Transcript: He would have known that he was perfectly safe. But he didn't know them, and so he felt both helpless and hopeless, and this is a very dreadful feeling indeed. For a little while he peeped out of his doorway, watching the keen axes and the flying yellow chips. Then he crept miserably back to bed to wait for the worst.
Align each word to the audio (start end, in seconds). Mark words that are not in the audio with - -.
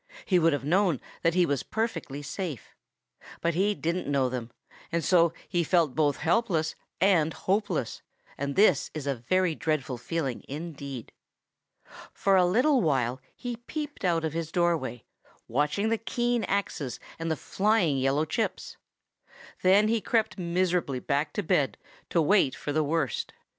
He 0.25 0.39
would 0.39 0.51
have 0.51 0.65
known 0.65 0.99
that 1.21 1.35
he 1.35 1.45
was 1.45 1.61
perfectly 1.61 2.23
safe. 2.23 2.73
But 3.39 3.53
he 3.53 3.75
didn't 3.75 4.07
know 4.09 4.29
them, 4.29 4.49
and 4.91 5.03
so 5.05 5.31
he 5.47 5.63
felt 5.63 5.93
both 5.93 6.17
helpless 6.17 6.73
and 6.99 7.31
hopeless, 7.35 8.01
and 8.35 8.55
this 8.55 8.89
is 8.95 9.05
a 9.05 9.13
very 9.13 9.53
dreadful 9.53 9.99
feeling 9.99 10.43
indeed. 10.49 11.11
For 12.13 12.35
a 12.35 12.47
little 12.47 12.81
while 12.81 13.21
he 13.35 13.57
peeped 13.57 14.03
out 14.03 14.25
of 14.25 14.33
his 14.33 14.51
doorway, 14.51 15.03
watching 15.47 15.89
the 15.89 15.99
keen 15.99 16.45
axes 16.45 16.99
and 17.19 17.29
the 17.29 17.35
flying 17.37 17.99
yellow 17.99 18.25
chips. 18.25 18.77
Then 19.61 19.87
he 19.87 20.01
crept 20.01 20.35
miserably 20.39 20.99
back 20.99 21.31
to 21.33 21.43
bed 21.43 21.77
to 22.09 22.23
wait 22.23 22.55
for 22.55 22.73
the 22.73 22.83
worst. 22.83 23.33